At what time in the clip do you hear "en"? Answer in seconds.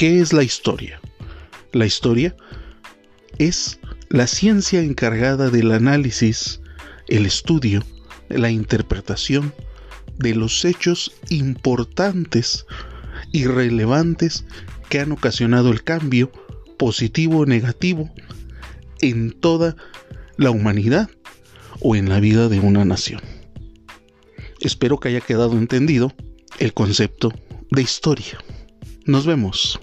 19.02-19.32, 21.94-22.08